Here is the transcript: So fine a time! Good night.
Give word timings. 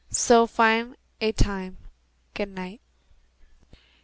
So 0.09 0.47
fine 0.47 0.95
a 1.21 1.31
time! 1.31 1.77
Good 2.33 2.49
night. 2.49 2.81